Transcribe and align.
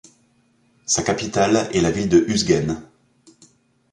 Sa 0.87 1.03
capitale 1.03 1.69
est 1.75 1.79
la 1.81 1.91
ville 1.91 2.09
de 2.09 2.25
Uzgen. 2.27 2.81